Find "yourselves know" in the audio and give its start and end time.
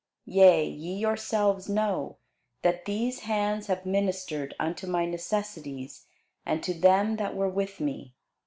0.95-2.17